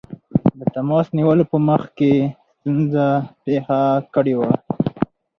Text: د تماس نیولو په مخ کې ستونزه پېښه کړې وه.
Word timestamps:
د 0.57 0.59
تماس 0.73 1.07
نیولو 1.17 1.43
په 1.51 1.57
مخ 1.67 1.83
کې 1.97 2.13
ستونزه 2.55 3.07
پېښه 3.43 3.79
کړې 4.13 4.33
وه. 4.39 4.51